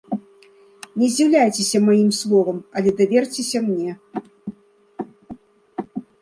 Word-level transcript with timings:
Не 1.01 1.09
здзіўляйцеся 1.15 1.77
маім 1.89 2.09
словам, 2.21 2.57
але 2.81 2.89
даверцеся 3.03 3.61
мне. 3.67 4.25